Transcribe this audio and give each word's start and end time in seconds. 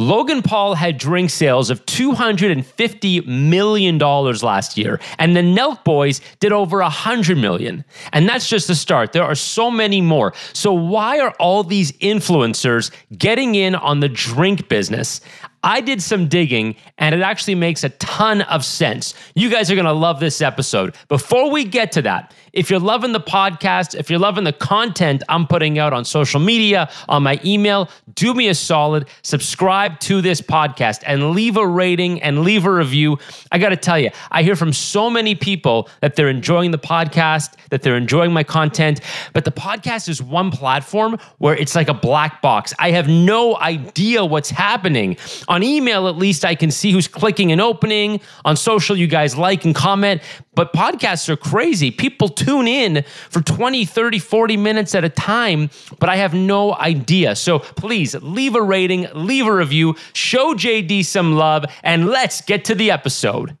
Logan 0.00 0.40
Paul 0.40 0.76
had 0.76 0.96
drink 0.96 1.28
sales 1.28 1.68
of 1.68 1.84
$250 1.84 3.26
million 3.26 3.98
last 3.98 4.78
year, 4.78 4.98
and 5.18 5.36
the 5.36 5.42
Nelk 5.42 5.84
Boys 5.84 6.22
did 6.40 6.52
over 6.52 6.78
100 6.78 7.36
million. 7.36 7.84
And 8.14 8.26
that's 8.26 8.48
just 8.48 8.66
the 8.66 8.74
start. 8.74 9.12
There 9.12 9.22
are 9.22 9.34
so 9.34 9.70
many 9.70 10.00
more. 10.00 10.32
So, 10.54 10.72
why 10.72 11.20
are 11.20 11.32
all 11.38 11.62
these 11.64 11.92
influencers 11.92 12.90
getting 13.18 13.54
in 13.56 13.74
on 13.74 14.00
the 14.00 14.08
drink 14.08 14.70
business? 14.70 15.20
I 15.62 15.80
did 15.80 16.02
some 16.02 16.28
digging 16.28 16.76
and 16.96 17.14
it 17.14 17.20
actually 17.20 17.54
makes 17.54 17.84
a 17.84 17.90
ton 17.90 18.42
of 18.42 18.64
sense. 18.64 19.14
You 19.34 19.50
guys 19.50 19.70
are 19.70 19.74
going 19.74 19.84
to 19.84 19.92
love 19.92 20.20
this 20.20 20.40
episode. 20.40 20.94
Before 21.08 21.50
we 21.50 21.64
get 21.64 21.92
to 21.92 22.02
that, 22.02 22.34
if 22.52 22.70
you're 22.70 22.80
loving 22.80 23.12
the 23.12 23.20
podcast, 23.20 23.94
if 23.94 24.10
you're 24.10 24.18
loving 24.18 24.44
the 24.44 24.52
content 24.52 25.22
I'm 25.28 25.46
putting 25.46 25.78
out 25.78 25.92
on 25.92 26.04
social 26.04 26.40
media, 26.40 26.90
on 27.08 27.22
my 27.22 27.40
email, 27.44 27.88
do 28.14 28.34
me 28.34 28.48
a 28.48 28.54
solid, 28.54 29.08
subscribe 29.22 30.00
to 30.00 30.20
this 30.20 30.40
podcast 30.40 31.02
and 31.06 31.30
leave 31.30 31.56
a 31.56 31.66
rating 31.66 32.22
and 32.22 32.42
leave 32.42 32.64
a 32.64 32.72
review. 32.72 33.18
I 33.52 33.58
got 33.58 33.68
to 33.68 33.76
tell 33.76 33.98
you, 33.98 34.10
I 34.30 34.42
hear 34.42 34.56
from 34.56 34.72
so 34.72 35.10
many 35.10 35.34
people 35.34 35.88
that 36.00 36.16
they're 36.16 36.28
enjoying 36.28 36.70
the 36.70 36.78
podcast, 36.78 37.54
that 37.70 37.82
they're 37.82 37.96
enjoying 37.96 38.32
my 38.32 38.42
content, 38.42 39.00
but 39.32 39.44
the 39.44 39.52
podcast 39.52 40.08
is 40.08 40.22
one 40.22 40.50
platform 40.50 41.18
where 41.38 41.54
it's 41.54 41.74
like 41.74 41.88
a 41.88 41.94
black 41.94 42.42
box. 42.42 42.72
I 42.78 42.90
have 42.92 43.08
no 43.08 43.56
idea 43.58 44.24
what's 44.24 44.50
happening. 44.50 45.16
On 45.50 45.64
email, 45.64 46.06
at 46.06 46.16
least 46.16 46.44
I 46.44 46.54
can 46.54 46.70
see 46.70 46.92
who's 46.92 47.08
clicking 47.08 47.50
and 47.50 47.60
opening. 47.60 48.20
On 48.44 48.56
social, 48.56 48.96
you 48.96 49.08
guys 49.08 49.36
like 49.36 49.64
and 49.64 49.74
comment, 49.74 50.22
but 50.54 50.72
podcasts 50.72 51.28
are 51.28 51.36
crazy. 51.36 51.90
People 51.90 52.28
tune 52.28 52.68
in 52.68 53.04
for 53.30 53.42
20, 53.42 53.84
30, 53.84 54.20
40 54.20 54.56
minutes 54.56 54.94
at 54.94 55.04
a 55.04 55.08
time, 55.08 55.68
but 55.98 56.08
I 56.08 56.16
have 56.16 56.34
no 56.34 56.76
idea. 56.76 57.34
So 57.34 57.58
please 57.58 58.14
leave 58.14 58.54
a 58.54 58.62
rating, 58.62 59.08
leave 59.12 59.46
a 59.46 59.52
review, 59.52 59.96
show 60.12 60.54
JD 60.54 61.04
some 61.04 61.34
love, 61.34 61.64
and 61.82 62.06
let's 62.06 62.40
get 62.42 62.64
to 62.66 62.76
the 62.76 62.92
episode. 62.92 63.58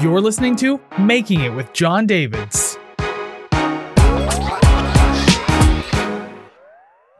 You're 0.00 0.22
listening 0.22 0.56
to 0.56 0.80
Making 0.98 1.42
It 1.42 1.50
with 1.50 1.74
Jon 1.74 2.06
Davids. 2.06 2.78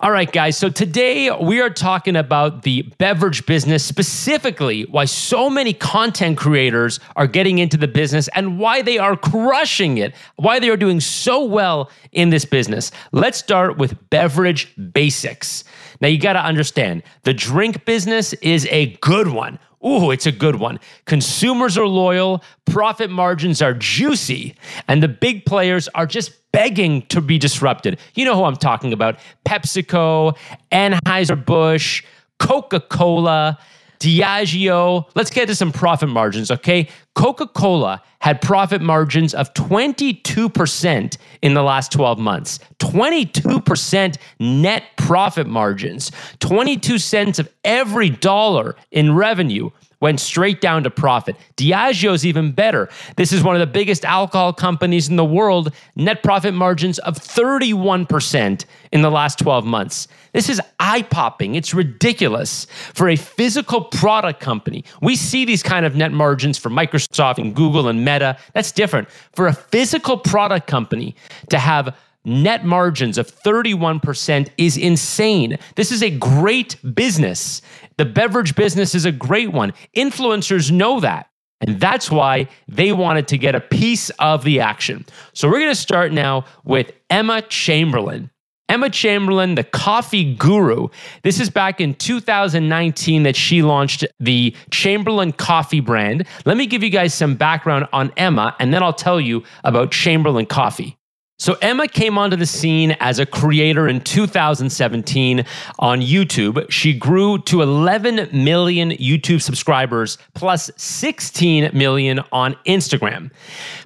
All 0.03 0.11
right, 0.11 0.33
guys. 0.33 0.57
So 0.57 0.69
today 0.69 1.31
we 1.31 1.61
are 1.61 1.71
talking 1.71 2.17
about 2.17 2.63
the 2.63 2.83
beverage 2.99 3.47
business, 3.47 3.85
specifically 3.85 4.83
why 4.83 5.05
so 5.05 5.49
many 5.49 5.73
content 5.73 6.37
creators 6.37 6.99
are 7.15 7.29
getting 7.29 7.61
into 7.61 7.77
the 7.77 7.87
business 7.87 8.27
and 8.35 8.59
why 8.59 8.83
they 8.83 8.99
are 8.99 9.17
crushing 9.17 9.99
it, 9.99 10.13
why 10.35 10.59
they 10.59 10.71
are 10.71 10.77
doing 10.77 10.99
so 10.99 11.45
well 11.45 11.89
in 12.11 12.31
this 12.31 12.45
business. 12.45 12.91
Let's 13.13 13.39
start 13.39 13.79
with 13.79 13.97
beverage 14.11 14.75
basics. 14.93 15.63
Now, 16.01 16.09
you 16.09 16.19
got 16.19 16.33
to 16.33 16.45
understand 16.45 17.05
the 17.23 17.33
drink 17.33 17.85
business 17.85 18.33
is 18.33 18.67
a 18.73 18.97
good 18.97 19.29
one. 19.29 19.61
Ooh, 19.87 20.11
it's 20.11 20.27
a 20.27 20.33
good 20.33 20.57
one. 20.57 20.81
Consumers 21.05 21.79
are 21.79 21.87
loyal, 21.87 22.43
profit 22.65 23.09
margins 23.09 23.63
are 23.63 23.75
juicy, 23.75 24.57
and 24.89 25.01
the 25.01 25.07
big 25.07 25.45
players 25.45 25.87
are 25.89 26.07
just 26.07 26.33
begging 26.53 27.03
to 27.07 27.21
be 27.21 27.39
disrupted. 27.39 27.99
You 28.15 28.25
know 28.25 28.37
who 28.37 28.45
I'm 28.45 28.57
talking 28.57 28.93
about 28.93 29.19
PepsiCo, 29.47 30.37
Anheuser-Busch, 30.71 32.05
Coca 32.39 32.81
Cola, 32.81 33.59
Diageo. 33.99 35.07
Let's 35.15 35.31
get 35.31 35.47
to 35.47 35.55
some 35.55 35.71
profit 35.71 36.09
margins, 36.09 36.51
okay? 36.51 36.89
Coca 37.15 37.47
Cola 37.47 38.03
had 38.21 38.41
profit 38.41 38.83
margins 38.83 39.33
of 39.33 39.53
22% 39.55 41.17
in 41.41 41.55
the 41.55 41.63
last 41.63 41.93
12 41.93 42.19
months. 42.19 42.59
22% 42.79 44.17
net 44.41 44.83
profit 44.97 45.47
margins. 45.47 46.11
22 46.41 46.99
cents 46.99 47.39
of 47.39 47.49
every 47.65 48.11
dollar 48.11 48.75
in 48.91 49.15
revenue 49.15 49.71
went 50.03 50.21
straight 50.21 50.61
down 50.61 50.83
to 50.83 50.91
profit. 50.91 51.37
Diageo's 51.57 52.27
even 52.27 52.53
better. 52.53 52.91
This 53.17 53.33
is 53.33 53.43
one 53.43 53.55
of 53.55 53.61
the 53.61 53.67
biggest 53.67 54.05
alcohol 54.05 54.53
companies 54.53 55.09
in 55.09 55.17
the 55.17 55.25
world, 55.25 55.73
net 55.95 56.23
profit 56.23 56.53
margins 56.53 56.99
of 56.99 57.17
31% 57.17 58.65
in 58.91 59.01
the 59.01 59.11
last 59.11 59.39
12 59.39 59.65
months. 59.65 60.09
This 60.33 60.49
is 60.49 60.61
eye 60.81 61.03
popping. 61.03 61.55
It's 61.55 61.73
ridiculous 61.73 62.67
for 62.95 63.09
a 63.09 63.17
physical 63.17 63.83
product 63.83 64.41
company. 64.41 64.85
We 65.01 65.15
see 65.15 65.45
these 65.45 65.63
kind 65.63 65.87
of 65.87 65.95
net 65.95 66.11
margins 66.11 66.59
for 66.59 66.69
Microsoft 66.69 67.39
and 67.39 67.55
Google 67.55 67.89
and 67.89 68.05
Meta. 68.05 68.37
That's 68.55 68.73
different. 68.73 69.09
For 69.33 69.47
a 69.47 69.53
physical 69.53 70.19
product 70.19 70.67
company 70.67 71.15
to 71.51 71.59
have 71.61 71.97
net 72.25 72.65
margins 72.65 73.19
of 73.19 73.27
31% 73.27 74.49
is 74.57 74.77
insane. 74.77 75.59
This 75.77 75.91
is 75.93 76.03
a 76.03 76.11
great 76.11 76.77
business. 76.95 77.63
The 77.97 78.05
beverage 78.05 78.55
business 78.55 78.95
is 78.95 79.05
a 79.05 79.13
great 79.13 79.53
one. 79.53 79.73
Influencers 79.97 80.71
know 80.71 81.01
that. 81.01 81.29
And 81.61 81.79
that's 81.81 82.11
why 82.11 82.49
they 82.67 82.93
wanted 82.93 83.29
to 83.29 83.39
get 83.39 83.55
a 83.55 83.61
piece 83.61 84.11
of 84.19 84.43
the 84.43 84.61
action. 84.61 85.05
So 85.33 85.49
we're 85.49 85.61
going 85.61 85.71
to 85.71 85.77
start 85.77 86.13
now 86.13 86.45
with 86.65 86.93
Emma 87.09 87.43
Chamberlain. 87.43 88.31
Emma 88.69 88.89
Chamberlain, 88.91 89.55
the 89.55 89.65
coffee 89.65 90.35
guru. 90.35 90.89
This 91.23 91.39
is 91.39 91.51
back 91.51 91.81
in 91.81 91.95
2019 91.95 93.23
that 93.25 93.37
she 93.37 93.63
launched 93.63 94.05
the 94.19 94.57
Chamberlain 94.71 95.33
coffee 95.33 95.81
brand. 95.81 96.27
Let 96.47 96.57
me 96.57 96.67
give 96.67 96.83
you 96.83 96.91
guys 96.91 97.13
some 97.13 97.35
background 97.35 97.87
on 97.93 98.13
Emma, 98.17 98.57
and 98.59 98.73
then 98.73 98.83
I'll 98.83 98.93
tell 98.93 99.21
you 99.21 99.45
about 99.63 99.91
Chamberlain 99.93 100.47
coffee. 100.47 100.97
So, 101.43 101.55
Emma 101.55 101.89
came 101.89 102.19
onto 102.19 102.37
the 102.37 102.47
scene 102.47 102.93
as 103.01 103.19
a 103.19 103.27
creator 103.27 103.89
in 103.89 104.01
2017 104.01 105.45
on 105.81 106.01
YouTube. 106.01 106.71
She 106.71 106.97
grew 106.97 107.39
to 107.39 107.63
11 107.63 108.29
million 108.33 108.91
YouTube 108.91 109.43
subscribers 109.43 110.19
plus 110.35 110.71
16 110.77 111.71
million 111.77 112.21
on 112.31 112.55
Instagram. 112.65 113.33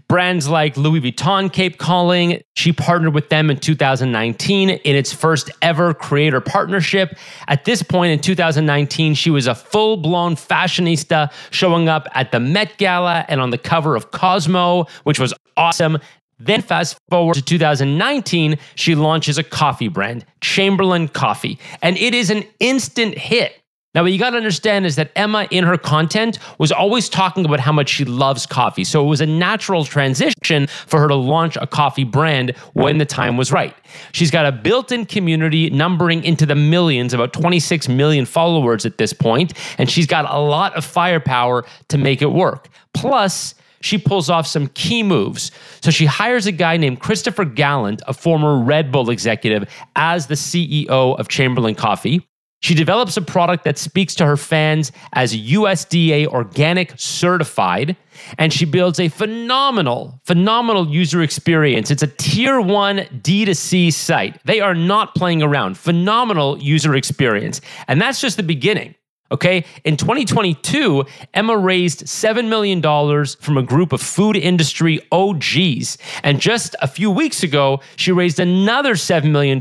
Brands 0.07 0.51
like 0.51 0.77
Louis 0.77 1.01
Vuitton 1.01 1.51
Cape 1.51 1.79
Calling, 1.79 2.43
she 2.57 2.75
partnered 2.75 3.15
with 3.15 3.31
them 3.31 3.49
in 3.49 3.57
2019 3.57 4.69
in 4.69 4.95
its 4.95 5.15
first 5.15 5.51
ever 5.63 5.95
creator 5.95 6.43
partnership. 6.43 7.17
At 7.49 7.65
this 7.65 7.83
point 7.83 8.13
in 8.13 8.19
2019, 8.19 9.15
she 9.15 9.31
was 9.31 9.47
a 9.47 9.55
full 9.55 9.97
blown 9.97 10.37
fashionista 10.37 11.33
showing 11.53 11.89
up 11.89 12.07
at 12.13 12.33
the 12.33 12.39
Met 12.39 12.77
Gala 12.77 13.25
and 13.29 13.41
on 13.41 13.49
the 13.49 13.57
cover 13.57 13.97
of 13.97 14.11
Cosmo, 14.11 14.85
which 15.05 15.19
was 15.19 15.33
awesome. 15.57 15.99
Then, 16.39 16.61
fast 16.61 16.99
forward 17.09 17.35
to 17.35 17.43
2019, 17.43 18.59
she 18.75 18.95
launches 18.95 19.39
a 19.39 19.43
coffee 19.43 19.89
brand, 19.89 20.27
Chamberlain 20.41 21.09
Coffee, 21.09 21.59
and 21.81 21.97
it 21.97 22.15
is 22.15 22.31
an 22.31 22.45
instant 22.61 23.17
hit. 23.17 23.63
Now, 23.97 24.03
what 24.03 24.13
you 24.13 24.19
got 24.19 24.31
to 24.31 24.37
understand 24.37 24.85
is 24.85 24.97
that 24.97 25.11
Emma, 25.17 25.49
in 25.51 25.65
her 25.65 25.79
content, 25.79 26.39
was 26.59 26.71
always 26.71 27.09
talking 27.09 27.47
about 27.47 27.61
how 27.61 27.73
much 27.73 27.89
she 27.89 28.05
loves 28.05 28.45
coffee. 28.45 28.85
So 28.85 29.03
it 29.03 29.09
was 29.09 29.23
a 29.23 29.27
natural 29.27 29.87
transition 29.87 30.67
for 30.67 31.01
her 31.01 31.09
to 31.09 31.15
launch 31.15 31.57
a 31.57 31.67
coffee 31.67 32.05
brand 32.05 32.51
when 32.75 32.99
the 32.99 33.07
time 33.07 33.39
was 33.39 33.51
right. 33.51 33.75
She's 34.13 34.31
got 34.31 34.45
a 34.45 34.53
built 34.53 34.93
in 34.93 35.07
community 35.07 35.71
numbering 35.71 36.25
into 36.25 36.45
the 36.45 36.55
millions, 36.55 37.15
about 37.15 37.33
26 37.33 37.89
million 37.89 38.27
followers 38.27 38.85
at 38.85 38.99
this 38.99 39.15
point, 39.15 39.55
and 39.79 39.91
she's 39.91 40.07
got 40.07 40.31
a 40.31 40.39
lot 40.39 40.75
of 40.75 40.85
firepower 40.85 41.65
to 41.89 41.97
make 41.97 42.21
it 42.21 42.33
work. 42.33 42.69
Plus, 42.93 43.55
she 43.81 43.99
pulls 43.99 44.31
off 44.31 44.47
some 44.47 44.69
key 44.69 45.03
moves. 45.03 45.51
So 45.81 45.91
she 45.91 46.07
hires 46.07 46.47
a 46.47 46.53
guy 46.53 46.77
named 46.77 47.01
Christopher 47.01 47.45
Gallant, 47.45 48.03
a 48.07 48.15
former 48.15 48.59
Red 48.59 48.91
Bull 48.91 49.11
executive, 49.11 49.69
as 49.95 50.27
the 50.27 50.35
CEO 50.35 50.89
of 50.89 51.29
Chamberlain 51.29 51.75
Coffee. 51.75 52.27
She 52.61 52.75
develops 52.75 53.17
a 53.17 53.23
product 53.23 53.65
that 53.65 53.79
speaks 53.79 54.15
to 54.17 54.27
her 54.27 54.37
fans 54.37 54.91
as 55.13 55.37
USDA 55.37 56.27
organic 56.27 56.95
certified, 56.97 57.97
and 58.39 58.53
she 58.53 58.65
builds 58.65 58.99
a 58.99 59.09
phenomenal, 59.09 60.21
phenomenal 60.25 60.89
user 60.89 61.23
experience. 61.23 61.91
It's 61.91 62.03
a 62.03 62.07
tier 62.07 62.61
one 62.61 62.99
D2C 62.99 63.93
site. 63.93 64.41
They 64.47 64.61
are 64.61 64.75
not 64.75 65.15
playing 65.15 65.43
around. 65.43 65.77
Phenomenal 65.77 66.59
user 66.59 66.97
experience. 66.97 67.61
And 67.89 68.01
that's 68.01 68.21
just 68.21 68.39
the 68.39 68.43
beginning. 68.43 68.95
Okay. 69.33 69.65
In 69.85 69.97
2022, 69.97 71.05
Emma 71.35 71.57
raised 71.57 72.05
$7 72.05 72.49
million 72.49 72.81
from 73.41 73.59
a 73.59 73.63
group 73.63 73.93
of 73.93 74.01
food 74.01 74.37
industry 74.37 75.01
OGs. 75.11 75.99
And 76.23 76.41
just 76.41 76.77
a 76.81 76.87
few 76.87 77.11
weeks 77.11 77.43
ago, 77.43 77.81
she 77.97 78.13
raised 78.13 78.39
another 78.39 78.95
$7 78.95 79.31
million, 79.31 79.61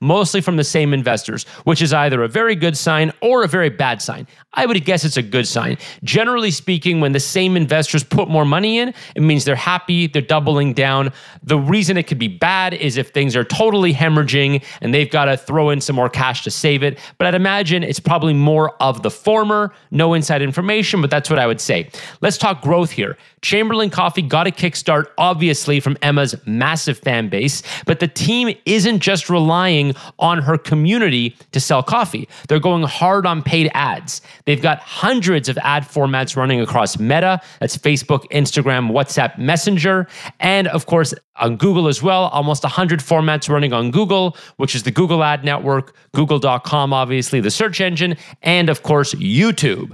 mostly 0.00 0.40
from 0.40 0.56
the 0.56 0.64
same 0.64 0.94
investors, 0.94 1.44
which 1.64 1.82
is 1.82 1.92
either 1.92 2.22
a 2.22 2.28
very 2.28 2.54
good 2.54 2.76
sign 2.76 3.12
or 3.20 3.42
a 3.42 3.48
very 3.48 3.70
bad 3.70 4.00
sign. 4.00 4.26
I 4.54 4.66
would 4.66 4.84
guess 4.84 5.04
it's 5.04 5.16
a 5.16 5.22
good 5.22 5.48
sign. 5.48 5.78
Generally 6.04 6.50
speaking, 6.50 7.00
when 7.00 7.12
the 7.12 7.20
same 7.20 7.56
investors 7.56 8.04
put 8.04 8.28
more 8.28 8.44
money 8.44 8.78
in, 8.78 8.92
it 9.16 9.22
means 9.22 9.44
they're 9.44 9.56
happy, 9.56 10.06
they're 10.06 10.20
doubling 10.20 10.74
down. 10.74 11.12
The 11.42 11.58
reason 11.58 11.96
it 11.96 12.06
could 12.06 12.18
be 12.18 12.28
bad 12.28 12.74
is 12.74 12.98
if 12.98 13.10
things 13.10 13.34
are 13.34 13.44
totally 13.44 13.94
hemorrhaging 13.94 14.62
and 14.82 14.92
they've 14.92 15.10
got 15.10 15.24
to 15.24 15.36
throw 15.36 15.70
in 15.70 15.80
some 15.80 15.96
more 15.96 16.10
cash 16.10 16.44
to 16.44 16.50
save 16.50 16.82
it. 16.82 16.98
But 17.16 17.26
I'd 17.28 17.34
imagine 17.34 17.82
it's 17.82 18.00
probably 18.00 18.34
more 18.34 18.74
of 18.82 18.91
of 18.96 19.02
the 19.02 19.10
former. 19.10 19.72
No 19.90 20.14
inside 20.14 20.42
information, 20.42 21.00
but 21.00 21.10
that's 21.10 21.30
what 21.30 21.38
I 21.38 21.46
would 21.46 21.60
say. 21.60 21.90
Let's 22.20 22.38
talk 22.38 22.62
growth 22.62 22.90
here. 22.90 23.16
Chamberlain 23.42 23.90
Coffee 23.90 24.22
got 24.22 24.46
a 24.46 24.50
kickstart, 24.50 25.06
obviously, 25.18 25.80
from 25.80 25.98
Emma's 26.00 26.34
massive 26.46 26.98
fan 26.98 27.28
base, 27.28 27.62
but 27.86 27.98
the 27.98 28.06
team 28.06 28.56
isn't 28.66 29.00
just 29.00 29.28
relying 29.28 29.94
on 30.18 30.38
her 30.38 30.56
community 30.56 31.36
to 31.50 31.58
sell 31.58 31.82
coffee. 31.82 32.28
They're 32.48 32.60
going 32.60 32.84
hard 32.84 33.26
on 33.26 33.42
paid 33.42 33.70
ads. 33.74 34.22
They've 34.44 34.62
got 34.62 34.78
hundreds 34.78 35.48
of 35.48 35.58
ad 35.58 35.82
formats 35.82 36.36
running 36.36 36.60
across 36.60 36.98
Meta, 36.98 37.40
that's 37.58 37.76
Facebook, 37.76 38.30
Instagram, 38.30 38.92
WhatsApp, 38.92 39.38
Messenger, 39.38 40.06
and 40.38 40.68
of 40.68 40.86
course, 40.86 41.12
on 41.36 41.56
Google 41.56 41.88
as 41.88 42.02
well. 42.02 42.24
Almost 42.28 42.64
100 42.64 43.00
formats 43.00 43.48
running 43.48 43.72
on 43.72 43.90
Google, 43.90 44.36
which 44.56 44.74
is 44.74 44.82
the 44.82 44.90
Google 44.90 45.22
Ad 45.24 45.44
Network, 45.44 45.94
Google.com, 46.14 46.92
obviously, 46.92 47.40
the 47.40 47.50
search 47.50 47.80
engine, 47.80 48.16
and 48.42 48.68
of 48.68 48.82
course, 48.82 49.14
YouTube. 49.14 49.92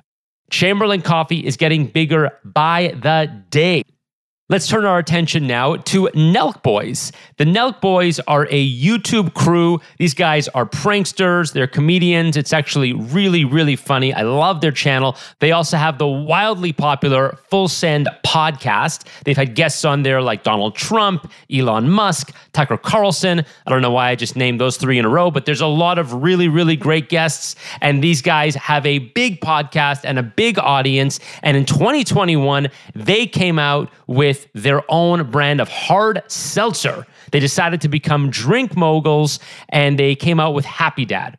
Chamberlain 0.50 1.02
Coffee 1.02 1.46
is 1.46 1.56
getting 1.56 1.86
bigger 1.86 2.30
by 2.44 2.94
the 3.02 3.44
day. 3.50 3.84
Let's 4.50 4.66
turn 4.66 4.86
our 4.86 4.98
attention 4.98 5.46
now 5.46 5.76
to 5.76 6.04
Nelk 6.14 6.62
Boys. 6.62 7.12
The 7.36 7.44
Nelk 7.44 7.82
Boys 7.82 8.18
are 8.20 8.46
a 8.46 8.80
YouTube 8.80 9.34
crew. 9.34 9.78
These 9.98 10.14
guys 10.14 10.48
are 10.48 10.64
pranksters, 10.64 11.52
they're 11.52 11.66
comedians. 11.66 12.34
It's 12.34 12.54
actually 12.54 12.94
really, 12.94 13.44
really 13.44 13.76
funny. 13.76 14.14
I 14.14 14.22
love 14.22 14.62
their 14.62 14.72
channel. 14.72 15.18
They 15.40 15.52
also 15.52 15.76
have 15.76 15.98
the 15.98 16.06
wildly 16.06 16.72
popular 16.72 17.36
Full 17.50 17.68
Send 17.68 18.08
podcast. 18.24 19.06
They've 19.24 19.36
had 19.36 19.54
guests 19.54 19.84
on 19.84 20.02
there 20.02 20.22
like 20.22 20.44
Donald 20.44 20.74
Trump, 20.74 21.30
Elon 21.52 21.90
Musk, 21.90 22.34
Tucker 22.54 22.78
Carlson. 22.78 23.44
I 23.66 23.70
don't 23.70 23.82
know 23.82 23.90
why 23.90 24.08
I 24.08 24.14
just 24.14 24.34
named 24.34 24.62
those 24.62 24.78
three 24.78 24.98
in 24.98 25.04
a 25.04 25.10
row, 25.10 25.30
but 25.30 25.44
there's 25.44 25.60
a 25.60 25.66
lot 25.66 25.98
of 25.98 26.22
really, 26.22 26.48
really 26.48 26.76
great 26.76 27.10
guests. 27.10 27.54
And 27.82 28.02
these 28.02 28.22
guys 28.22 28.54
have 28.54 28.86
a 28.86 28.98
big 28.98 29.42
podcast 29.42 30.00
and 30.04 30.18
a 30.18 30.22
big 30.22 30.58
audience. 30.58 31.20
And 31.42 31.54
in 31.54 31.66
2021, 31.66 32.68
they 32.94 33.26
came 33.26 33.58
out 33.58 33.90
with 34.06 34.37
their 34.54 34.82
own 34.88 35.30
brand 35.30 35.60
of 35.60 35.68
hard 35.68 36.22
seltzer. 36.28 37.06
They 37.32 37.40
decided 37.40 37.80
to 37.82 37.88
become 37.88 38.30
drink 38.30 38.76
moguls 38.76 39.40
and 39.70 39.98
they 39.98 40.14
came 40.14 40.40
out 40.40 40.54
with 40.54 40.64
Happy 40.64 41.04
Dad. 41.04 41.38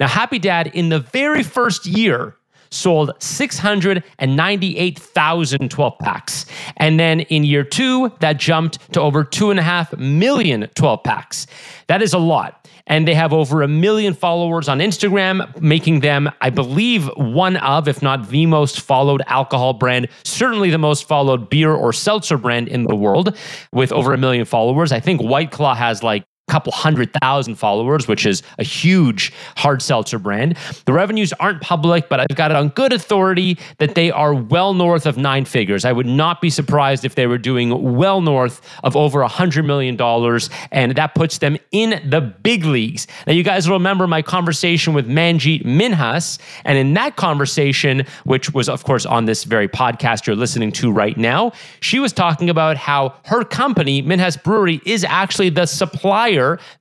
Now, 0.00 0.08
Happy 0.08 0.38
Dad, 0.38 0.68
in 0.68 0.88
the 0.88 1.00
very 1.00 1.42
first 1.42 1.86
year, 1.86 2.36
sold 2.70 3.12
698,000 3.18 5.70
12 5.70 5.98
packs. 5.98 6.44
And 6.76 7.00
then 7.00 7.20
in 7.20 7.44
year 7.44 7.64
two, 7.64 8.12
that 8.20 8.36
jumped 8.38 8.92
to 8.92 9.00
over 9.00 9.24
two 9.24 9.50
and 9.50 9.58
a 9.58 9.62
half 9.62 9.96
million 9.96 10.68
12 10.74 11.02
packs. 11.02 11.46
That 11.86 12.02
is 12.02 12.12
a 12.12 12.18
lot 12.18 12.58
and 12.88 13.06
they 13.06 13.14
have 13.14 13.32
over 13.32 13.62
a 13.62 13.68
million 13.68 14.14
followers 14.14 14.68
on 14.68 14.80
Instagram, 14.80 15.60
making 15.60 16.00
them, 16.00 16.30
I 16.40 16.50
believe, 16.50 17.08
one 17.16 17.56
of, 17.58 17.86
if 17.86 18.02
not 18.02 18.30
the 18.30 18.46
most 18.46 18.80
followed 18.80 19.22
alcohol 19.26 19.74
brand, 19.74 20.08
certainly 20.24 20.70
the 20.70 20.78
most 20.78 21.06
followed 21.06 21.48
beer 21.48 21.72
or 21.72 21.92
seltzer 21.92 22.38
brand 22.38 22.68
in 22.68 22.84
the 22.84 22.96
world, 22.96 23.36
with 23.72 23.92
over 23.92 24.14
a 24.14 24.18
million 24.18 24.44
followers. 24.44 24.90
I 24.90 25.00
think 25.00 25.22
White 25.22 25.50
Claw 25.50 25.74
has 25.74 26.02
like 26.02 26.24
couple 26.48 26.72
hundred 26.72 27.12
thousand 27.22 27.54
followers, 27.56 28.08
which 28.08 28.26
is 28.26 28.42
a 28.58 28.64
huge 28.64 29.32
hard 29.56 29.82
seltzer 29.82 30.18
brand. 30.18 30.56
The 30.86 30.92
revenues 30.92 31.32
aren't 31.34 31.60
public, 31.60 32.08
but 32.08 32.20
I've 32.20 32.36
got 32.36 32.50
it 32.50 32.56
on 32.56 32.70
good 32.70 32.92
authority 32.92 33.58
that 33.78 33.94
they 33.94 34.10
are 34.10 34.34
well 34.34 34.74
north 34.74 35.06
of 35.06 35.16
nine 35.16 35.44
figures. 35.44 35.84
I 35.84 35.92
would 35.92 36.06
not 36.06 36.40
be 36.40 36.50
surprised 36.50 37.04
if 37.04 37.14
they 37.14 37.26
were 37.26 37.38
doing 37.38 37.96
well 37.96 38.20
north 38.20 38.60
of 38.82 38.96
over 38.96 39.22
a 39.22 39.28
$100 39.28 39.64
million, 39.64 39.96
and 40.72 40.96
that 40.96 41.14
puts 41.14 41.38
them 41.38 41.56
in 41.70 42.00
the 42.08 42.20
big 42.20 42.64
leagues. 42.64 43.06
Now, 43.26 43.32
you 43.34 43.42
guys 43.42 43.68
remember 43.68 44.06
my 44.06 44.22
conversation 44.22 44.94
with 44.94 45.08
Manjit 45.08 45.64
Minhas, 45.64 46.38
and 46.64 46.78
in 46.78 46.94
that 46.94 47.16
conversation, 47.16 48.06
which 48.24 48.54
was, 48.54 48.68
of 48.68 48.84
course, 48.84 49.04
on 49.06 49.26
this 49.26 49.44
very 49.44 49.68
podcast 49.68 50.26
you're 50.26 50.36
listening 50.36 50.72
to 50.72 50.90
right 50.90 51.16
now, 51.16 51.52
she 51.80 51.98
was 51.98 52.12
talking 52.12 52.48
about 52.48 52.76
how 52.76 53.14
her 53.26 53.44
company, 53.44 54.02
Minhas 54.02 54.42
Brewery, 54.42 54.80
is 54.84 55.04
actually 55.04 55.50
the 55.50 55.66
supplier 55.66 56.37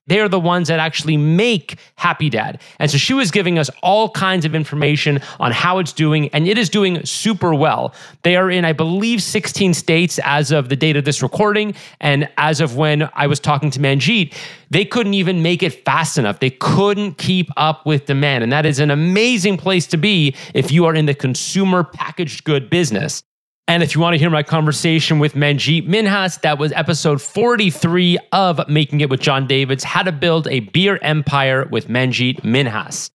they're 0.08 0.30
the 0.30 0.40
ones 0.40 0.68
that 0.68 0.80
actually 0.80 1.18
make 1.18 1.80
Happy 1.96 2.30
Dad. 2.30 2.62
And 2.80 2.90
so 2.90 2.98
she 2.98 3.14
was 3.14 3.32
giving 3.32 3.60
us 3.60 3.70
all 3.84 4.10
kinds 4.10 4.46
of 4.46 4.56
information 4.56 5.20
on 5.40 5.52
how 5.52 5.80
it's 5.80 5.94
doing, 5.94 6.30
and 6.30 6.48
it 6.48 6.58
is 6.58 6.70
doing 6.70 7.06
super 7.06 7.54
well. 7.54 7.94
They 8.24 8.36
are 8.36 8.50
in, 8.50 8.66
I 8.66 8.74
believe, 8.74 9.22
16 9.22 9.74
states 9.74 10.20
as 10.24 10.52
of 10.52 10.70
the 10.70 10.76
date 10.76 10.96
of 10.96 11.06
this 11.06 11.22
recording. 11.22 11.76
And 12.00 12.30
as 12.38 12.62
of 12.62 12.76
when 12.76 13.10
I 13.14 13.28
was 13.28 13.40
talking 13.40 13.70
to 13.72 13.80
Manjit, 13.80 14.34
they 14.70 14.86
couldn't 14.86 15.14
even 15.14 15.42
make 15.42 15.64
it 15.64 15.86
fast 15.86 16.18
enough. 16.18 16.40
They 16.40 16.50
couldn't 16.50 17.18
keep 17.18 17.50
up 17.58 17.86
with 17.86 18.06
demand. 18.06 18.44
And 18.44 18.52
that 18.52 18.66
is 18.66 18.80
an 18.80 18.92
amazing 18.92 19.58
place 19.58 19.88
to 19.88 19.98
be 19.98 20.36
if 20.54 20.72
you 20.72 20.86
are 20.86 20.96
in 20.96 21.06
the 21.06 21.14
consumer 21.14 21.84
packaged 21.84 22.44
good 22.44 22.70
business. 22.70 23.24
And 23.70 23.84
if 23.84 23.94
you 23.94 24.00
want 24.00 24.14
to 24.14 24.18
hear 24.18 24.30
my 24.30 24.44
conversation 24.44 25.20
with 25.20 25.34
Manjit 25.34 25.90
Minhas, 25.90 26.40
that 26.40 26.58
was 26.58 26.72
episode 26.72 27.22
43 27.22 28.18
of 28.32 28.62
Making 28.70 29.02
It 29.02 29.10
with 29.10 29.20
Jon 29.20 29.46
Davids 29.46 29.84
How 29.84 30.04
to 30.04 30.14
Build 30.14 30.48
a 30.48 30.62
Beer 30.62 30.98
Empire 31.02 31.68
with 31.70 31.90
Manjit 31.90 32.44
Minhas. 32.44 33.10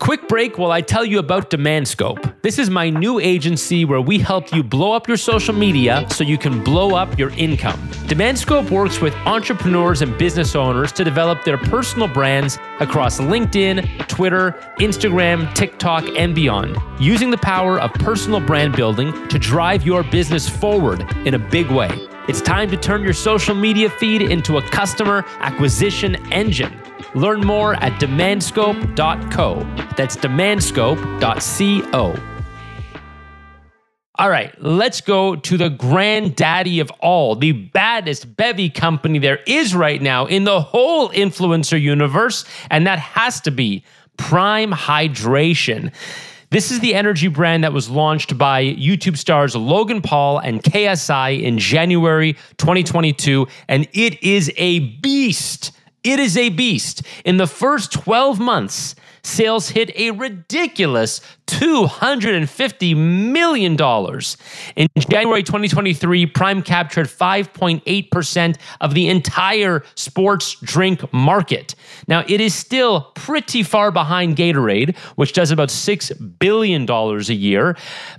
Quick 0.00 0.28
break 0.28 0.58
while 0.58 0.70
I 0.70 0.80
tell 0.80 1.04
you 1.04 1.18
about 1.18 1.50
DemandScope. 1.50 2.42
This 2.42 2.58
is 2.58 2.70
my 2.70 2.90
new 2.90 3.20
agency 3.20 3.84
where 3.84 4.00
we 4.00 4.18
help 4.18 4.52
you 4.52 4.62
blow 4.62 4.92
up 4.92 5.06
your 5.08 5.16
social 5.16 5.54
media 5.54 6.06
so 6.10 6.24
you 6.24 6.38
can 6.38 6.62
blow 6.62 6.94
up 6.94 7.18
your 7.18 7.30
income. 7.30 7.78
DemandScope 8.06 8.70
works 8.70 9.00
with 9.00 9.14
entrepreneurs 9.26 10.02
and 10.02 10.16
business 10.18 10.54
owners 10.54 10.92
to 10.92 11.04
develop 11.04 11.44
their 11.44 11.58
personal 11.58 12.08
brands 12.08 12.58
across 12.80 13.20
LinkedIn, 13.20 14.06
Twitter, 14.08 14.52
Instagram, 14.78 15.52
TikTok, 15.54 16.04
and 16.16 16.34
beyond, 16.34 16.76
using 16.98 17.30
the 17.30 17.38
power 17.38 17.80
of 17.80 17.92
personal 17.94 18.40
brand 18.40 18.76
building 18.76 19.12
to 19.28 19.38
drive 19.38 19.84
your 19.84 20.02
business 20.02 20.48
forward 20.48 21.02
in 21.26 21.34
a 21.34 21.38
big 21.38 21.70
way. 21.70 21.90
It's 22.26 22.40
time 22.40 22.70
to 22.70 22.76
turn 22.76 23.02
your 23.02 23.12
social 23.12 23.54
media 23.54 23.90
feed 23.90 24.22
into 24.22 24.56
a 24.56 24.62
customer 24.70 25.24
acquisition 25.40 26.16
engine. 26.32 26.72
Learn 27.14 27.40
more 27.40 27.74
at 27.74 28.00
demandscope.co. 28.00 29.54
That's 29.96 30.16
demandscope.co. 30.16 32.14
All 34.16 34.30
right, 34.30 34.54
let's 34.62 35.00
go 35.00 35.34
to 35.34 35.56
the 35.56 35.70
granddaddy 35.70 36.78
of 36.78 36.88
all, 37.00 37.34
the 37.34 37.50
baddest 37.50 38.36
bevy 38.36 38.70
company 38.70 39.18
there 39.18 39.40
is 39.44 39.74
right 39.74 40.00
now 40.00 40.26
in 40.26 40.44
the 40.44 40.60
whole 40.60 41.08
influencer 41.08 41.80
universe, 41.80 42.44
and 42.70 42.86
that 42.86 43.00
has 43.00 43.40
to 43.40 43.50
be 43.50 43.82
Prime 44.16 44.70
Hydration. 44.70 45.92
This 46.50 46.70
is 46.70 46.78
the 46.78 46.94
energy 46.94 47.26
brand 47.26 47.64
that 47.64 47.72
was 47.72 47.90
launched 47.90 48.38
by 48.38 48.62
YouTube 48.62 49.16
stars 49.16 49.56
Logan 49.56 50.00
Paul 50.00 50.38
and 50.38 50.62
KSI 50.62 51.42
in 51.42 51.58
January 51.58 52.34
2022, 52.58 53.48
and 53.66 53.88
it 53.92 54.22
is 54.22 54.52
a 54.56 54.78
beast. 54.78 55.72
It 56.04 56.20
is 56.20 56.36
a 56.36 56.50
beast. 56.50 57.02
In 57.24 57.38
the 57.38 57.46
first 57.46 57.90
12 57.92 58.38
months, 58.38 58.94
sales 59.22 59.70
hit 59.70 59.90
a 59.96 60.10
ridiculous 60.10 61.22
$250 61.46 62.96
million. 62.96 63.72
In 64.76 64.88
January 64.98 65.42
2023, 65.42 66.26
Prime 66.26 66.62
captured 66.62 67.06
5.8% 67.06 68.56
of 68.82 68.92
the 68.92 69.08
entire 69.08 69.82
sports 69.94 70.56
drink 70.62 71.10
market. 71.12 71.74
Now, 72.06 72.22
it 72.28 72.40
is 72.40 72.54
still 72.54 73.12
pretty 73.14 73.62
far 73.62 73.90
behind 73.90 74.36
Gatorade, 74.36 74.96
which 75.16 75.32
does 75.32 75.50
about 75.50 75.70
$6 75.70 76.38
billion 76.38 76.88
a 76.90 77.32
year, 77.32 77.76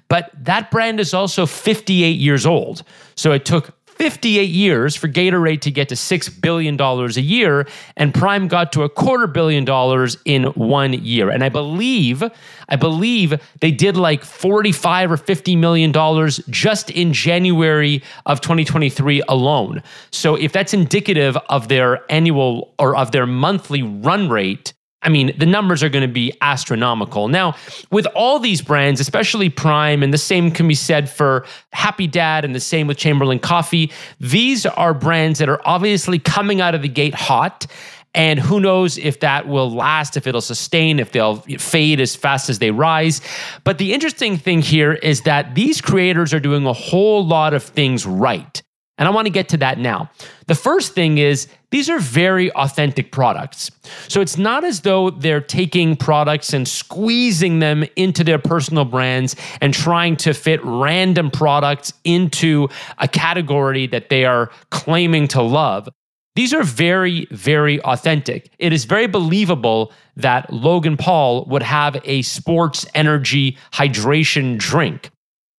but 0.08 0.32
that 0.36 0.72
brand 0.72 1.00
is 1.00 1.14
also 1.14 1.46
58 1.46 2.18
years 2.18 2.48
old. 2.48 2.82
So 3.16 3.32
it 3.32 3.46
took 3.46 3.76
58 3.96 4.50
years 4.50 4.96
for 4.96 5.08
Gatorade 5.08 5.62
to 5.62 5.72
get 5.72 5.90
to 5.90 5.96
$6 5.96 6.42
billion 6.42 6.80
a 6.80 7.08
year, 7.22 7.68
and 7.98 8.14
Prime 8.14 8.48
got 8.48 8.72
to 8.74 8.84
a 8.84 8.90
quarter 8.90 9.28
billion 9.28 9.66
dollars 9.66 10.18
in 10.26 10.44
one 10.54 10.94
year. 10.94 11.30
And 11.30 11.44
I 11.44 11.50
believe, 11.50 12.24
I 12.70 12.76
believe 12.76 13.42
they 13.62 13.72
did 13.72 13.98
like 13.98 14.24
45 14.24 15.12
or 15.12 15.18
50 15.18 15.56
million 15.56 15.92
dollars 15.92 16.40
just 16.50 16.92
in 16.92 17.14
January 17.14 18.04
of 18.26 18.42
2023 18.42 19.24
alone. 19.28 19.82
So 20.12 20.36
if 20.36 20.52
that's 20.52 20.74
indicative 20.74 21.38
of 21.50 21.68
their 21.70 22.10
annual 22.12 22.74
or 22.78 22.96
of 22.96 23.12
their 23.12 23.26
monthly 23.26 23.82
run 23.82 24.30
rate, 24.30 24.74
I 25.06 25.10
mean, 25.10 25.38
the 25.38 25.46
numbers 25.46 25.84
are 25.84 25.90
going 25.90 26.08
to 26.08 26.12
be 26.12 26.34
astronomical. 26.42 27.28
Now, 27.28 27.56
with 27.92 28.08
all 28.16 28.40
these 28.40 28.62
brands, 28.62 29.00
especially 29.00 29.50
Prime, 29.50 30.02
and 30.02 30.12
the 30.12 30.18
same 30.18 30.50
can 30.50 30.68
be 30.68 30.74
said 30.74 31.10
for 31.10 31.46
Happy 31.72 32.08
Dad 32.08 32.44
and 32.44 32.56
the 32.56 32.60
same 32.60 32.88
with 32.88 32.98
Chamberlain 32.98 33.40
Coffee, 33.40 33.92
these 34.20 34.66
are 34.66 34.94
brands 34.96 35.40
that 35.40 35.48
are 35.48 35.62
obviously 35.64 36.18
coming 36.18 36.60
out 36.60 36.74
of 36.74 36.82
the 36.82 36.90
gate 36.90 37.14
hot. 37.14 37.68
And 38.16 38.40
who 38.40 38.60
knows 38.60 38.98
if 38.98 39.20
that 39.20 39.48
will 39.48 39.70
last, 39.70 40.18
if 40.18 40.26
it'll 40.26 40.42
sustain, 40.42 41.00
if 41.00 41.12
they'll 41.12 41.36
fade 41.60 42.00
as 42.00 42.16
fast 42.16 42.50
as 42.50 42.60
they 42.60 42.72
rise. 42.72 43.22
But 43.64 43.78
the 43.78 43.94
interesting 43.94 44.38
thing 44.38 44.62
here 44.62 44.94
is 44.94 45.22
that 45.22 45.54
these 45.54 45.82
creators 45.82 46.34
are 46.34 46.40
doing 46.40 46.66
a 46.66 46.74
whole 46.74 47.26
lot 47.26 47.54
of 47.54 47.62
things 47.62 48.06
right. 48.06 48.64
And 48.98 49.08
I 49.08 49.12
want 49.12 49.26
to 49.26 49.32
get 49.32 49.50
to 49.50 49.58
that 49.58 49.78
now. 49.78 50.10
The 50.48 50.56
first 50.56 50.94
thing 50.94 51.18
is 51.18 51.50
these 51.76 51.90
are 51.90 52.00
very 52.00 52.50
authentic 52.54 53.12
products. 53.12 53.70
So 54.08 54.22
it's 54.22 54.38
not 54.38 54.64
as 54.64 54.80
though 54.80 55.10
they're 55.10 55.42
taking 55.42 55.98
products 55.98 56.54
and 56.54 56.66
squeezing 56.66 57.60
them 57.60 57.84
into 57.98 58.24
their 58.24 58.40
personal 58.40 58.86
brands 58.86 59.36
and 59.60 59.74
trying 59.74 60.16
to 60.18 60.34
fit 60.34 60.62
random 60.64 61.30
products 61.30 61.92
into 62.06 62.70
a 63.00 63.10
category 63.10 63.88
that 63.88 64.08
they 64.08 64.24
are 64.24 64.52
claiming 64.70 65.28
to 65.28 65.42
love. 65.42 65.90
These 66.36 66.54
are 66.54 66.64
very, 66.64 67.28
very 67.32 67.82
authentic. 67.82 68.50
It 68.58 68.72
is 68.72 68.86
very 68.86 69.08
believable 69.08 69.92
that 70.16 70.54
Logan 70.54 70.96
Paul 70.96 71.44
would 71.50 71.64
have 71.64 71.98
a 72.06 72.22
sports 72.22 72.86
energy 72.96 73.58
hydration 73.74 74.58
drink. 74.58 75.12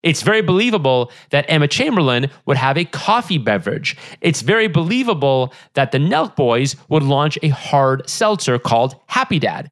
It's 0.07 0.21
very 0.21 0.41
believable 0.41 1.11
that 1.29 1.45
Emma 1.47 1.67
Chamberlain 1.67 2.29
would 2.45 2.57
have 2.57 2.77
a 2.77 2.85
coffee 2.85 3.37
beverage. 3.37 3.97
It's 4.21 4.41
very 4.41 4.67
believable 4.67 5.53
that 5.73 5.91
the 5.91 5.97
Nelk 5.97 6.35
Boys 6.35 6.75
would 6.89 7.03
launch 7.03 7.37
a 7.43 7.49
hard 7.49 8.09
seltzer 8.09 8.57
called 8.57 8.95
Happy 9.07 9.39
Dad 9.39 9.69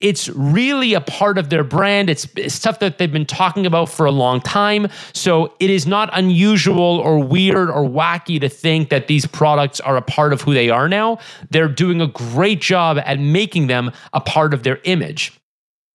it's 0.00 0.28
really 0.28 0.94
a 0.94 1.00
part 1.00 1.38
of 1.38 1.50
their 1.50 1.64
brand. 1.64 2.08
It's, 2.08 2.26
it's, 2.36 2.54
stuff 2.54 2.78
that 2.78 2.98
they've 2.98 3.12
been 3.12 3.26
talking 3.26 3.66
about 3.66 3.88
for 3.88 4.06
a 4.06 4.12
long 4.12 4.40
time. 4.40 4.88
So 5.12 5.54
it 5.58 5.70
is 5.70 5.86
not 5.86 6.10
unusual 6.12 6.78
or 6.78 7.18
weird 7.18 7.68
or 7.68 7.82
wacky 7.82 8.40
to 8.40 8.48
think 8.48 8.90
that 8.90 9.08
these 9.08 9.26
products 9.26 9.80
are 9.80 9.96
a 9.96 10.02
part 10.02 10.32
of 10.32 10.42
who 10.42 10.54
they 10.54 10.70
are 10.70 10.88
now. 10.88 11.18
They're 11.50 11.68
doing 11.68 12.00
a 12.00 12.06
great 12.06 12.60
job 12.60 12.98
at 12.98 13.18
making 13.18 13.66
them 13.66 13.90
a 14.12 14.20
part 14.20 14.54
of 14.54 14.62
their 14.62 14.78
image. 14.84 15.32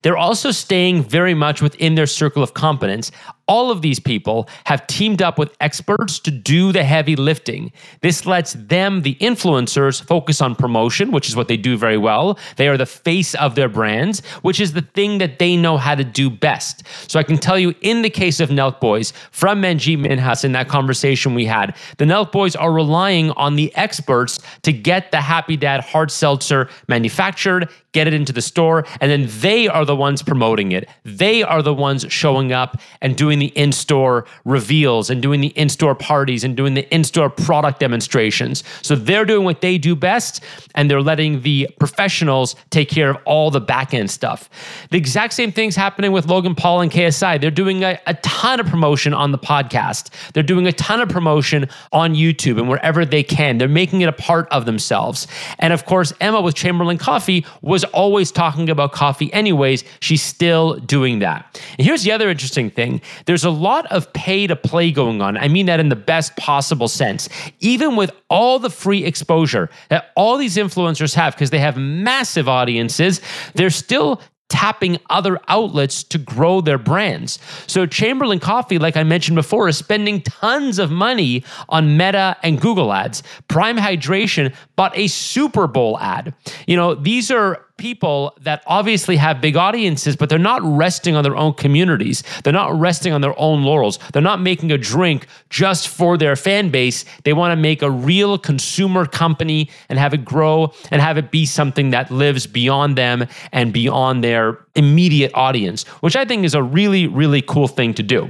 They're 0.01 0.17
also 0.17 0.51
staying 0.51 1.03
very 1.03 1.33
much 1.33 1.61
within 1.61 1.95
their 1.95 2.07
circle 2.07 2.43
of 2.43 2.53
competence. 2.53 3.09
All 3.47 3.71
of 3.71 3.81
these 3.81 3.99
people 3.99 4.47
have 4.65 4.87
teamed 4.87 5.21
up 5.21 5.37
with 5.37 5.55
experts 5.59 6.19
to 6.19 6.31
do 6.31 6.71
the 6.71 6.83
heavy 6.83 7.15
lifting. 7.15 7.73
This 8.01 8.25
lets 8.25 8.53
them, 8.53 9.01
the 9.01 9.15
influencers, 9.15 10.01
focus 10.01 10.39
on 10.41 10.55
promotion, 10.55 11.11
which 11.11 11.27
is 11.27 11.35
what 11.35 11.49
they 11.49 11.57
do 11.57 11.77
very 11.77 11.97
well. 11.97 12.39
They 12.55 12.69
are 12.69 12.77
the 12.77 12.85
face 12.85 13.35
of 13.35 13.55
their 13.55 13.67
brands, 13.67 14.21
which 14.43 14.61
is 14.61 14.73
the 14.73 14.81
thing 14.81 15.17
that 15.17 15.39
they 15.39 15.57
know 15.57 15.75
how 15.75 15.95
to 15.95 16.05
do 16.05 16.29
best. 16.29 16.83
So 17.09 17.19
I 17.19 17.23
can 17.23 17.37
tell 17.37 17.59
you, 17.59 17.75
in 17.81 18.01
the 18.01 18.09
case 18.09 18.39
of 18.39 18.49
Nelk 18.49 18.79
Boys, 18.79 19.11
from 19.31 19.61
Manjit 19.61 19.97
Minhas 19.97 20.45
in 20.45 20.53
that 20.53 20.69
conversation 20.69 21.35
we 21.35 21.45
had, 21.45 21.75
the 21.97 22.05
Nelk 22.05 22.31
Boys 22.31 22.55
are 22.55 22.71
relying 22.71 23.31
on 23.31 23.57
the 23.57 23.75
experts 23.75 24.39
to 24.61 24.71
get 24.71 25.11
the 25.11 25.21
Happy 25.21 25.57
Dad 25.57 25.81
hard 25.81 26.11
seltzer 26.11 26.69
manufactured, 26.87 27.69
get 27.91 28.07
it 28.07 28.13
into 28.13 28.33
the 28.33 28.41
store, 28.41 28.85
and 29.01 29.11
then 29.11 29.27
they 29.41 29.67
are 29.67 29.85
the 29.85 29.95
ones 29.95 30.21
promoting 30.23 30.71
it. 30.71 30.89
They 31.03 31.43
are 31.43 31.61
the 31.61 31.73
ones 31.73 32.05
showing 32.09 32.51
up 32.51 32.79
and 33.01 33.15
doing 33.15 33.32
doing 33.33 33.39
the 33.39 33.57
in 33.59 33.71
store 33.71 34.25
reveals 34.45 35.09
and 35.09 35.21
doing 35.21 35.41
the 35.41 35.47
in 35.49 35.67
store 35.67 35.95
parties 35.95 36.43
and 36.43 36.55
doing 36.55 36.75
the 36.75 36.87
in 36.93 37.03
store 37.03 37.29
product 37.29 37.79
demonstrations. 37.79 38.63
So 38.83 38.95
they're 38.95 39.25
doing 39.25 39.43
what 39.43 39.61
they 39.61 39.79
do 39.79 39.95
best 39.95 40.43
and 40.75 40.89
they're 40.89 41.01
letting 41.01 41.41
the 41.41 41.67
professionals 41.79 42.55
take 42.69 42.89
care 42.89 43.09
of 43.09 43.17
all 43.25 43.49
the 43.49 43.59
back 43.59 43.93
end 43.93 44.11
stuff. 44.11 44.49
The 44.91 44.97
exact 44.97 45.33
same 45.33 45.51
thing's 45.51 45.75
happening 45.75 46.11
with 46.11 46.27
Logan 46.27 46.53
Paul 46.53 46.81
and 46.81 46.91
KSI. 46.91 47.41
They're 47.41 47.49
doing 47.49 47.83
a, 47.83 47.99
a 48.05 48.13
ton 48.15 48.59
of 48.59 48.67
promotion 48.67 49.13
on 49.15 49.31
the 49.31 49.39
podcast, 49.39 50.11
they're 50.33 50.43
doing 50.43 50.67
a 50.67 50.73
ton 50.73 51.01
of 51.01 51.09
promotion 51.09 51.67
on 51.91 52.13
YouTube 52.13 52.59
and 52.59 52.69
wherever 52.69 53.03
they 53.03 53.23
can. 53.23 53.57
They're 53.57 53.67
making 53.67 54.01
it 54.01 54.09
a 54.09 54.13
part 54.13 54.47
of 54.49 54.65
themselves. 54.65 55.27
And 55.57 55.73
of 55.73 55.85
course, 55.85 56.13
Emma 56.21 56.41
with 56.41 56.55
Chamberlain 56.55 56.97
Coffee 56.97 57.45
was 57.61 57.83
always 57.85 58.31
talking 58.31 58.69
about 58.69 58.91
coffee, 58.91 59.33
anyways. 59.33 59.83
She's 60.01 60.21
still 60.21 60.75
doing 60.75 61.19
that. 61.19 61.59
And 61.79 61.87
here's 61.87 62.03
the 62.03 62.11
other 62.11 62.29
interesting 62.29 62.69
thing 62.69 63.01
there's 63.25 63.43
a 63.43 63.49
lot 63.49 63.85
of 63.91 64.11
pay 64.13 64.47
to 64.47 64.55
play 64.55 64.91
going 64.91 65.21
on. 65.21 65.37
I 65.37 65.47
mean 65.47 65.65
that 65.67 65.79
in 65.79 65.89
the 65.89 65.95
best 65.95 66.35
possible 66.37 66.87
sense. 66.87 67.29
Even 67.59 67.95
with 67.95 68.11
all 68.29 68.59
the 68.59 68.69
free 68.69 69.05
exposure 69.05 69.69
that 69.89 70.11
all 70.15 70.37
these 70.37 70.57
influencers 70.57 71.15
have, 71.15 71.35
because 71.35 71.49
they 71.49 71.59
have 71.59 71.77
massive 71.77 72.47
audiences, 72.47 73.21
they're 73.53 73.69
still 73.69 74.21
tapping 74.49 74.99
other 75.09 75.39
outlets 75.47 76.03
to 76.03 76.19
grow 76.19 76.61
their 76.61 76.77
brands. 76.77 77.39
So 77.65 77.87
Chamberlain 77.87 78.39
Coffee, 78.39 78.77
like 78.77 78.95
I 78.95 79.03
mentioned 79.03 79.35
before, 79.35 79.67
is 79.67 79.77
spending 79.77 80.21
tons 80.21 80.77
of 80.77 80.91
money 80.91 81.43
on 81.69 81.97
Meta 81.97 82.37
and 82.43 82.61
Google 82.61 82.93
ads. 82.93 83.23
Prime 83.47 83.77
Hydration 83.77 84.53
bought 84.75 84.95
a 84.95 85.07
Super 85.07 85.65
Bowl 85.65 85.97
ad. 85.99 86.35
You 86.67 86.75
know, 86.75 86.93
these 86.93 87.31
are 87.31 87.65
people 87.77 88.37
that 88.41 88.63
obviously 88.67 89.15
have 89.17 89.41
big 89.41 89.55
audiences, 89.55 90.15
but 90.15 90.29
they're 90.29 90.39
not 90.39 90.61
resting 90.63 91.15
on 91.15 91.23
their 91.23 91.35
own 91.35 91.53
communities. 91.53 92.23
They're 92.43 92.53
not 92.53 92.77
resting 92.79 93.13
on 93.13 93.21
their 93.21 93.37
own 93.39 93.63
laurels. 93.63 93.99
They're 94.11 94.21
not 94.21 94.41
making 94.41 94.71
a 94.71 94.77
drink 94.77 95.27
just 95.49 95.87
for 95.87 96.17
their 96.17 96.35
fan 96.35 96.69
base. 96.69 97.03
They 97.23 97.33
want 97.33 97.51
to 97.51 97.55
make 97.55 97.81
a 97.81 97.89
real 97.89 98.37
consumer 98.37 99.05
company 99.05 99.69
and 99.89 99.97
have 99.97 100.13
it 100.13 100.23
grow 100.23 100.73
and 100.91 101.01
have 101.01 101.17
it 101.17 101.31
be 101.31 101.45
something 101.45 101.89
that 101.89 102.11
lives 102.11 102.45
beyond 102.47 102.97
them 102.97 103.27
and 103.51 103.73
beyond 103.73 104.23
their 104.23 104.59
immediate 104.75 105.31
audience, 105.33 105.83
which 106.01 106.15
I 106.15 106.25
think 106.25 106.45
is 106.45 106.55
a 106.55 106.63
really, 106.63 107.07
really 107.07 107.41
cool 107.41 107.67
thing 107.67 107.93
to 107.95 108.03
do. 108.03 108.29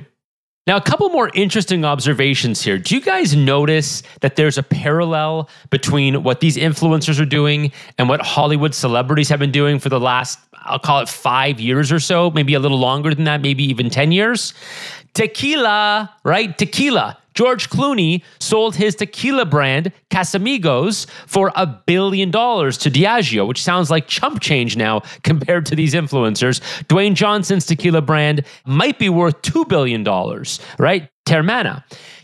Now, 0.66 0.78
a 0.78 0.82
couple 0.82 1.10
more 1.10 1.30
interesting 1.34 1.84
observations 1.84 2.62
here. 2.62 2.78
Do 2.78 2.96
you 2.96 3.02
guys 3.02 3.36
notice 3.36 4.02
that 4.22 4.38
there's 4.38 4.58
a 4.58 4.64
parallel 4.64 5.50
between 5.70 6.24
what 6.24 6.40
these 6.40 6.56
influencers 6.56 7.20
are 7.20 7.26
doing 7.26 7.74
and 7.98 8.08
what 8.08 8.22
Hollywood 8.22 8.74
celebrities 8.74 9.28
have 9.28 9.40
been 9.40 9.52
doing 9.52 9.78
for 9.78 9.90
the 9.90 10.00
last, 10.00 10.40
I'll 10.66 10.80
call 10.80 11.02
it 11.02 11.10
five 11.10 11.60
years 11.60 11.92
or 11.92 12.00
so, 12.00 12.32
maybe 12.32 12.54
a 12.54 12.60
little 12.60 12.80
longer 12.80 13.14
than 13.14 13.26
that, 13.26 13.42
maybe 13.42 13.64
even 13.64 13.90
10 13.90 14.12
years? 14.12 14.54
Tequila, 15.14 16.12
right? 16.24 16.58
Tequila. 16.58 17.18
George 17.34 17.70
Clooney 17.70 18.24
sold 18.40 18.76
his 18.76 18.96
tequila 18.96 19.46
brand, 19.46 19.92
Casamigos, 20.12 21.08
for 21.26 21.52
a 21.56 21.66
billion 21.66 22.30
dollars 22.30 22.78
to 22.80 22.92
Diageo, 22.92 23.48
which 23.48 23.62
sounds 23.62 23.90
like 23.90 24.08
chump 24.08 24.40
change 24.40 24.78
now 24.78 25.02
compared 25.24 25.66
to 25.68 25.76
these 25.76 25.94
influencers. 25.94 26.62
Dwayne 26.86 27.16
Johnson's 27.16 27.66
tequila 27.66 28.02
brand 28.02 28.46
might 28.66 29.00
be 29.00 29.10
worth 29.10 29.42
$2 29.42 29.68
billion, 29.68 30.04
right? 30.78 31.10
Teremana. 31.26 31.84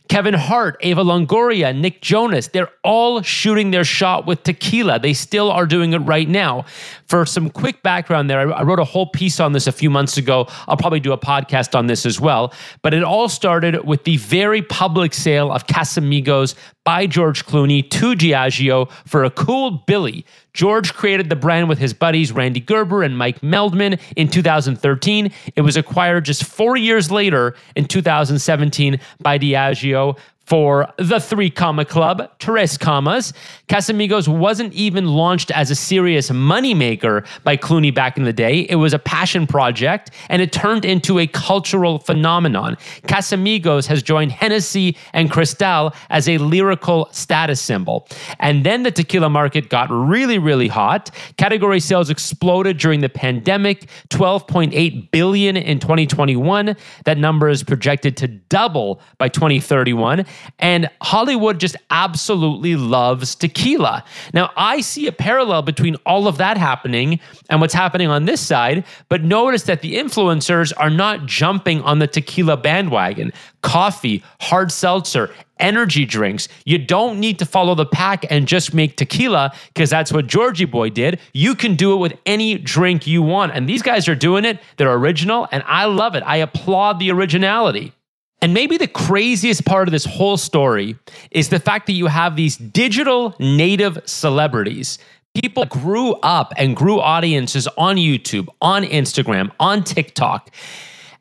Kevin 0.10 0.34
Hart, 0.34 0.78
Eva 0.82 1.04
Longoria, 1.04 1.76
Nick 1.76 2.02
Jonas, 2.02 2.48
they're 2.48 2.72
all 2.84 3.22
shooting 3.22 3.70
their 3.70 3.84
shot 3.84 4.26
with 4.26 4.42
tequila. 4.42 5.00
They 5.00 5.14
still 5.14 5.52
are 5.52 5.68
doing 5.68 5.94
it 5.94 6.00
right 6.00 6.28
now. 6.28 6.66
For 7.06 7.28
some 7.28 7.52
quick 7.52 7.84
background 7.84 8.28
there, 8.28 8.52
I 8.52 8.64
wrote 8.64 8.80
a 8.80 8.84
whole 8.84 9.06
piece 9.06 9.40
on 9.40 9.54
this 9.54 9.68
a 9.68 9.72
few 9.72 9.92
months 9.92 10.18
ago. 10.18 10.48
I'll 10.68 10.78
probably 10.78 11.00
do 11.00 11.14
a 11.14 11.18
podcast 11.18 11.78
on 11.78 11.86
this 11.86 12.08
as 12.08 12.20
well. 12.20 12.52
But 12.82 12.96
it 12.96 13.04
all 13.04 13.30
started 13.30 13.86
with 13.86 14.04
the 14.04 14.18
very 14.18 14.64
public 14.64 15.14
sale 15.14 15.52
of 15.52 15.68
Casamigos 15.68 16.56
by 16.84 17.06
George 17.06 17.46
Clooney 17.46 17.88
to 17.90 18.16
Diageo 18.16 18.90
for 19.06 19.24
a 19.24 19.30
cool 19.30 19.84
Billy. 19.86 20.26
George 20.54 20.94
created 20.94 21.30
the 21.30 21.36
brand 21.36 21.70
with 21.70 21.78
his 21.78 21.94
buddies 21.94 22.32
Randy 22.32 22.60
Gerber 22.60 23.04
and 23.04 23.18
Mike 23.18 23.42
Meldman 23.42 24.00
in 24.16 24.28
2013. 24.28 25.32
It 25.56 25.62
was 25.62 25.78
acquired 25.78 26.26
just 26.26 26.44
four 26.44 26.78
years 26.78 27.12
later 27.12 27.56
in 27.76 27.86
2017 27.86 29.00
by 29.20 29.38
Diageo 29.38 30.18
for 30.50 30.92
the 30.98 31.20
Three 31.20 31.52
Comma 31.52 31.86
Club, 31.86 32.28
Tres 32.40 32.76
Commas. 32.76 33.34
Casamigos 33.68 34.28
wasn't 34.28 34.74
even 34.74 35.06
launched 35.06 35.52
as 35.52 35.70
a 35.70 35.76
serious 35.76 36.32
moneymaker 36.32 37.24
by 37.44 37.56
Clooney 37.56 37.94
back 37.94 38.18
in 38.18 38.24
the 38.24 38.34
day. 38.34 38.62
It 38.62 38.76
was 38.76 38.92
a 38.92 38.98
passion 38.98 39.46
project 39.46 40.10
and 40.28 40.42
it 40.42 40.52
turned 40.52 40.86
into 40.86 41.20
a 41.20 41.28
cultural 41.28 42.00
phenomenon. 42.00 42.78
Casamigos 43.04 43.86
has 43.86 44.02
joined 44.02 44.32
Hennessy 44.32 44.98
and 45.14 45.30
Cristal 45.30 45.94
as 46.10 46.28
a 46.28 46.40
lyrical 46.40 47.08
status 47.12 47.62
symbol. 47.62 48.08
And 48.40 48.66
then 48.66 48.82
the 48.82 48.92
tequila 48.92 49.30
market 49.30 49.70
got 49.70 49.88
really, 49.92 50.40
really 50.40 50.68
hot. 50.68 51.12
Category 51.38 51.80
sales 51.80 52.10
exploded 52.10 52.80
during 52.80 53.02
the 53.02 53.10
pandemic, 53.10 53.88
12.8 54.10 55.12
billion 55.12 55.58
in 55.58 55.80
2021. 55.80 56.76
That 57.06 57.20
number 57.20 57.50
is 57.50 57.62
projected 57.62 58.18
to 58.18 58.28
double 58.28 59.00
by 59.20 59.30
2031. 59.30 60.26
And 60.58 60.90
Hollywood 61.02 61.60
just 61.60 61.76
absolutely 61.90 62.76
loves 62.76 63.36
tequila. 63.36 64.04
Now, 64.34 64.52
I 64.56 64.82
see 64.82 65.08
a 65.08 65.12
parallel 65.12 65.62
between 65.62 65.96
all 66.06 66.28
of 66.28 66.38
that 66.38 66.58
happening 66.58 67.20
and 67.50 67.62
what's 67.62 67.74
happening 67.74 68.10
on 68.10 68.26
this 68.26 68.42
side, 68.42 68.86
but 69.08 69.24
notice 69.24 69.64
that 69.64 69.82
the 69.82 69.96
influencers 69.96 70.74
are 70.78 70.90
not 70.90 71.26
jumping 71.26 71.82
on 71.82 72.00
the 72.00 72.08
tequila 72.08 72.58
bandwagon. 72.58 73.32
Coffee, 73.62 74.24
hard 74.40 74.72
seltzer, 74.72 75.34
energy 75.60 76.06
drinks. 76.06 76.48
You 76.66 76.78
don't 76.78 77.20
need 77.20 77.40
to 77.40 77.46
follow 77.46 77.76
the 77.76 77.86
pack 77.86 78.26
and 78.30 78.48
just 78.48 78.74
make 78.74 78.96
tequila 78.96 79.54
because 79.74 79.90
that's 79.90 80.12
what 80.12 80.28
Georgie 80.28 80.66
Boy 80.66 80.90
did. 80.90 81.20
You 81.34 81.56
can 81.56 81.76
do 81.76 81.94
it 81.94 81.98
with 81.98 82.14
any 82.26 82.58
drink 82.58 83.06
you 83.06 83.22
want. 83.22 83.54
And 83.54 83.68
these 83.68 83.82
guys 83.82 84.08
are 84.08 84.16
doing 84.16 84.46
it. 84.46 84.60
They're 84.78 84.94
original, 84.94 85.48
and 85.52 85.64
I 85.66 85.86
love 85.86 86.16
it. 86.16 86.24
I 86.26 86.38
applaud 86.38 87.00
the 87.00 87.12
originality. 87.12 87.94
And 88.42 88.54
maybe 88.54 88.78
the 88.78 88.88
craziest 88.88 89.66
part 89.66 89.88
of 89.88 89.92
this 89.92 90.06
whole 90.06 90.38
story 90.38 90.96
is 91.32 91.50
the 91.50 91.60
fact 91.60 91.88
that 91.88 91.94
you 91.94 92.08
have 92.08 92.36
these 92.36 92.56
digital 92.56 93.36
native 93.40 94.00
celebrities. 94.06 94.98
People 95.34 95.66
grew 95.66 96.14
up 96.16 96.54
and 96.58 96.76
grew 96.76 97.00
audiences 97.00 97.68
on 97.78 97.98
YouTube, 97.98 98.48
on 98.62 98.84
Instagram, 98.84 99.52
on 99.60 99.84
TikTok, 99.84 100.50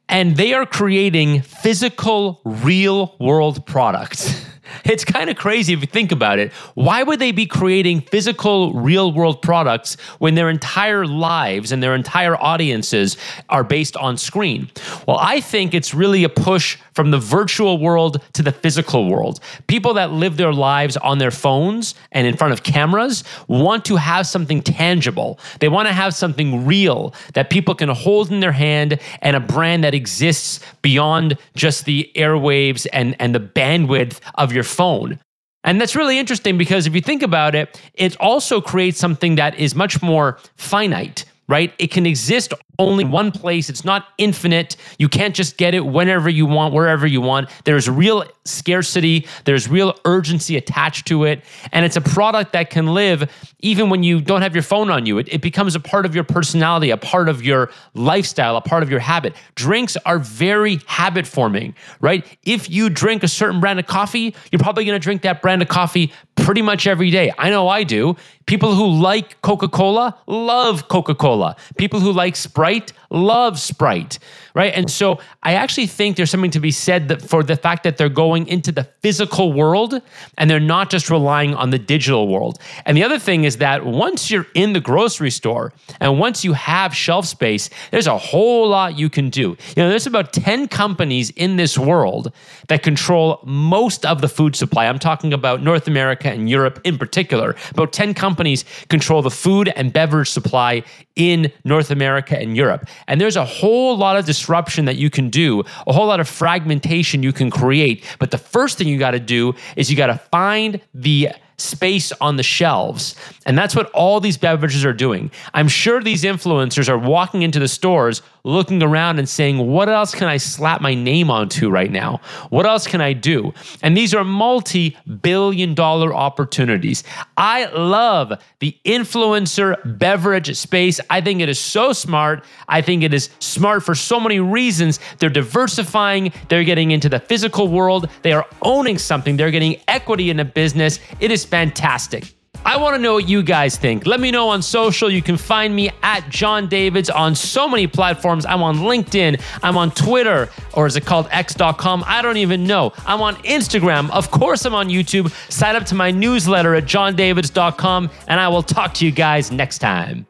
and 0.08 0.36
they 0.36 0.54
are 0.54 0.64
creating 0.64 1.42
physical, 1.42 2.40
real 2.44 3.16
world 3.18 3.66
products. 3.66 4.37
It's 4.84 5.04
kind 5.04 5.30
of 5.30 5.36
crazy 5.36 5.72
if 5.72 5.80
you 5.80 5.86
think 5.86 6.12
about 6.12 6.38
it. 6.38 6.52
Why 6.74 7.02
would 7.02 7.18
they 7.18 7.32
be 7.32 7.46
creating 7.46 8.02
physical, 8.02 8.72
real 8.72 9.12
world 9.12 9.42
products 9.42 9.96
when 10.18 10.34
their 10.34 10.50
entire 10.50 11.06
lives 11.06 11.72
and 11.72 11.82
their 11.82 11.94
entire 11.94 12.36
audiences 12.36 13.16
are 13.48 13.64
based 13.64 13.96
on 13.96 14.16
screen? 14.16 14.70
Well, 15.06 15.18
I 15.20 15.40
think 15.40 15.74
it's 15.74 15.94
really 15.94 16.24
a 16.24 16.28
push 16.28 16.78
from 16.94 17.10
the 17.10 17.18
virtual 17.18 17.78
world 17.78 18.22
to 18.32 18.42
the 18.42 18.52
physical 18.52 19.08
world. 19.08 19.40
People 19.66 19.94
that 19.94 20.12
live 20.12 20.36
their 20.36 20.52
lives 20.52 20.96
on 20.96 21.18
their 21.18 21.30
phones 21.30 21.94
and 22.12 22.26
in 22.26 22.36
front 22.36 22.52
of 22.52 22.62
cameras 22.62 23.24
want 23.46 23.84
to 23.84 23.96
have 23.96 24.26
something 24.26 24.62
tangible. 24.62 25.38
They 25.60 25.68
want 25.68 25.88
to 25.88 25.94
have 25.94 26.14
something 26.14 26.66
real 26.66 27.14
that 27.34 27.50
people 27.50 27.74
can 27.74 27.88
hold 27.88 28.30
in 28.30 28.40
their 28.40 28.52
hand 28.52 28.98
and 29.22 29.36
a 29.36 29.40
brand 29.40 29.84
that 29.84 29.94
exists 29.94 30.60
beyond 30.82 31.38
just 31.54 31.84
the 31.84 32.10
airwaves 32.14 32.86
and, 32.92 33.14
and 33.20 33.34
the 33.34 33.40
bandwidth 33.40 34.20
of 34.34 34.52
your 34.52 34.64
phone. 34.68 35.18
And 35.64 35.80
that's 35.80 35.96
really 35.96 36.18
interesting 36.18 36.56
because 36.56 36.86
if 36.86 36.94
you 36.94 37.00
think 37.00 37.22
about 37.22 37.54
it, 37.54 37.80
it 37.94 38.16
also 38.20 38.60
creates 38.60 38.98
something 38.98 39.34
that 39.34 39.58
is 39.58 39.74
much 39.74 40.00
more 40.02 40.38
finite 40.56 41.24
right? 41.48 41.72
It 41.78 41.90
can 41.90 42.06
exist 42.06 42.52
only 42.78 43.04
one 43.04 43.32
place. 43.32 43.68
It's 43.68 43.84
not 43.84 44.08
infinite. 44.18 44.76
You 44.98 45.08
can't 45.08 45.34
just 45.34 45.56
get 45.56 45.74
it 45.74 45.80
whenever 45.80 46.28
you 46.28 46.46
want, 46.46 46.74
wherever 46.74 47.06
you 47.06 47.20
want. 47.20 47.50
There's 47.64 47.88
real 47.88 48.24
scarcity, 48.44 49.26
there's 49.44 49.68
real 49.68 49.98
urgency 50.04 50.56
attached 50.56 51.06
to 51.08 51.24
it. 51.24 51.44
And 51.72 51.84
it's 51.84 51.96
a 51.96 52.00
product 52.00 52.52
that 52.52 52.70
can 52.70 52.86
live 52.94 53.30
even 53.60 53.90
when 53.90 54.02
you 54.02 54.20
don't 54.20 54.42
have 54.42 54.54
your 54.54 54.62
phone 54.62 54.90
on 54.90 55.06
you. 55.06 55.18
It, 55.18 55.28
it 55.32 55.42
becomes 55.42 55.74
a 55.74 55.80
part 55.80 56.06
of 56.06 56.14
your 56.14 56.24
personality, 56.24 56.90
a 56.90 56.96
part 56.96 57.28
of 57.28 57.42
your 57.42 57.70
lifestyle, 57.94 58.56
a 58.56 58.60
part 58.60 58.82
of 58.82 58.90
your 58.90 59.00
habit. 59.00 59.34
Drinks 59.56 59.96
are 60.06 60.18
very 60.18 60.80
habit 60.86 61.26
forming, 61.26 61.74
right? 62.00 62.24
If 62.44 62.70
you 62.70 62.88
drink 62.90 63.22
a 63.22 63.28
certain 63.28 63.60
brand 63.60 63.80
of 63.80 63.86
coffee, 63.86 64.34
you're 64.52 64.60
probably 64.60 64.84
going 64.84 64.98
to 64.98 65.02
drink 65.02 65.22
that 65.22 65.42
brand 65.42 65.62
of 65.62 65.68
coffee 65.68 66.12
pretty 66.48 66.62
much 66.62 66.86
every 66.86 67.10
day. 67.10 67.30
I 67.36 67.50
know 67.50 67.68
I 67.68 67.84
do. 67.84 68.16
People 68.46 68.74
who 68.74 68.88
like 68.88 69.42
Coca 69.42 69.68
Cola 69.68 70.16
love 70.26 70.88
Coca 70.88 71.14
Cola. 71.14 71.54
People 71.76 72.00
who 72.00 72.10
like 72.10 72.36
Sprite 72.36 72.94
love 73.10 73.58
Sprite, 73.58 74.18
right? 74.54 74.72
And 74.74 74.90
so 74.90 75.18
I 75.42 75.54
actually 75.54 75.86
think 75.86 76.16
there's 76.16 76.30
something 76.30 76.50
to 76.52 76.60
be 76.60 76.70
said 76.70 77.08
that 77.08 77.20
for 77.20 77.42
the 77.42 77.56
fact 77.56 77.82
that 77.82 77.98
they're 77.98 78.08
going 78.08 78.46
into 78.48 78.72
the 78.72 78.84
physical 79.02 79.52
world 79.52 80.00
and 80.38 80.50
they're 80.50 80.60
not 80.60 80.88
just 80.88 81.10
relying 81.10 81.54
on 81.54 81.68
the 81.68 81.78
digital 81.78 82.28
world. 82.28 82.58
And 82.86 82.96
the 82.96 83.04
other 83.04 83.18
thing 83.18 83.44
is 83.44 83.58
that 83.58 83.84
once 83.84 84.30
you're 84.30 84.46
in 84.54 84.72
the 84.72 84.80
grocery 84.80 85.30
store 85.30 85.74
and 86.00 86.18
once 86.18 86.44
you 86.44 86.54
have 86.54 86.94
shelf 86.94 87.26
space, 87.26 87.68
there's 87.90 88.06
a 88.06 88.16
whole 88.16 88.68
lot 88.68 88.98
you 88.98 89.10
can 89.10 89.28
do. 89.28 89.56
You 89.76 89.82
know, 89.82 89.90
there's 89.90 90.06
about 90.06 90.32
10 90.32 90.68
companies 90.68 91.28
in 91.30 91.56
this 91.56 91.76
world 91.78 92.32
that 92.68 92.82
control 92.82 93.40
most 93.44 94.06
of 94.06 94.22
the 94.22 94.28
food 94.28 94.56
supply. 94.56 94.86
I'm 94.86 94.98
talking 94.98 95.34
about 95.34 95.62
North 95.62 95.86
America 95.86 96.37
and 96.38 96.48
Europe 96.48 96.80
in 96.84 96.98
particular. 96.98 97.54
About 97.70 97.92
10 97.92 98.14
companies 98.14 98.64
control 98.88 99.22
the 99.22 99.30
food 99.30 99.68
and 99.76 99.92
beverage 99.92 100.30
supply 100.30 100.82
in 101.16 101.52
North 101.64 101.90
America 101.90 102.38
and 102.38 102.56
Europe. 102.56 102.88
And 103.06 103.20
there's 103.20 103.36
a 103.36 103.44
whole 103.44 103.96
lot 103.96 104.16
of 104.16 104.24
disruption 104.24 104.84
that 104.86 104.96
you 104.96 105.10
can 105.10 105.30
do, 105.30 105.64
a 105.86 105.92
whole 105.92 106.06
lot 106.06 106.20
of 106.20 106.28
fragmentation 106.28 107.22
you 107.22 107.32
can 107.32 107.50
create. 107.50 108.04
But 108.18 108.30
the 108.30 108.38
first 108.38 108.78
thing 108.78 108.88
you 108.88 108.98
got 108.98 109.12
to 109.12 109.20
do 109.20 109.54
is 109.76 109.90
you 109.90 109.96
got 109.96 110.06
to 110.06 110.18
find 110.30 110.80
the 110.94 111.30
space 111.58 112.12
on 112.20 112.36
the 112.36 112.42
shelves. 112.42 113.16
And 113.44 113.58
that's 113.58 113.74
what 113.74 113.90
all 113.90 114.20
these 114.20 114.38
beverages 114.38 114.84
are 114.84 114.92
doing. 114.92 115.30
I'm 115.54 115.68
sure 115.68 116.00
these 116.00 116.22
influencers 116.22 116.88
are 116.88 116.98
walking 116.98 117.42
into 117.42 117.58
the 117.58 117.68
stores 117.68 118.22
looking 118.48 118.82
around 118.82 119.18
and 119.18 119.28
saying, 119.28 119.58
What 119.58 119.88
else 119.88 120.14
can 120.14 120.26
I 120.26 120.38
slap 120.38 120.80
my 120.80 120.94
name 120.94 121.30
onto 121.30 121.70
right 121.70 121.90
now? 121.90 122.20
What 122.50 122.66
else 122.66 122.86
can 122.86 123.00
I 123.00 123.12
do? 123.12 123.52
And 123.82 123.96
these 123.96 124.14
are 124.14 124.24
multi 124.24 124.96
billion 125.22 125.74
dollar 125.74 126.14
opportunities. 126.14 127.04
I 127.36 127.66
love 127.66 128.32
the 128.60 128.76
influencer 128.84 129.76
beverage 129.98 130.56
space. 130.56 131.00
I 131.10 131.20
think 131.20 131.40
it 131.40 131.48
is 131.48 131.60
so 131.60 131.92
smart. 131.92 132.44
I 132.68 132.80
think 132.80 133.02
it 133.02 133.12
is 133.12 133.30
smart 133.38 133.82
for 133.82 133.94
so 133.94 134.18
many 134.18 134.40
reasons. 134.40 134.98
They're 135.18 135.30
diversifying, 135.30 136.32
they're 136.48 136.64
getting 136.64 136.90
into 136.90 137.08
the 137.08 137.20
physical 137.20 137.68
world, 137.68 138.08
they 138.22 138.32
are 138.32 138.46
owning 138.62 138.98
something, 138.98 139.36
they're 139.36 139.50
getting 139.50 139.80
equity 139.86 140.30
in 140.30 140.40
a 140.40 140.44
business. 140.44 140.98
It 141.20 141.30
is 141.30 141.44
fantastic. 141.44 142.34
I 142.68 142.76
want 142.76 142.96
to 142.96 143.00
know 143.00 143.14
what 143.14 143.26
you 143.26 143.42
guys 143.42 143.78
think. 143.78 144.04
Let 144.04 144.20
me 144.20 144.30
know 144.30 144.50
on 144.50 144.60
social. 144.60 145.08
You 145.08 145.22
can 145.22 145.38
find 145.38 145.74
me 145.74 145.88
at 146.02 146.28
Jon 146.28 146.68
Davids 146.68 147.08
on 147.08 147.34
so 147.34 147.66
many 147.66 147.86
platforms. 147.86 148.44
I'm 148.44 148.62
on 148.62 148.76
LinkedIn, 148.76 149.40
I'm 149.62 149.78
on 149.78 149.90
Twitter, 149.90 150.50
or 150.74 150.86
is 150.86 150.94
it 150.94 151.06
called 151.06 151.28
X.com? 151.30 152.04
I 152.06 152.20
don't 152.20 152.36
even 152.36 152.64
know. 152.64 152.92
I'm 153.06 153.22
on 153.22 153.36
Instagram. 153.36 154.10
Of 154.10 154.30
course, 154.30 154.66
I'm 154.66 154.74
on 154.74 154.90
YouTube. 154.90 155.32
Sign 155.50 155.76
up 155.76 155.86
to 155.86 155.94
my 155.94 156.10
newsletter 156.10 156.74
at 156.74 156.84
jondavids.com, 156.84 158.10
and 158.26 158.38
I 158.38 158.48
will 158.48 158.62
talk 158.62 158.92
to 158.94 159.06
you 159.06 159.12
guys 159.12 159.50
next 159.50 159.78
time. 159.78 160.27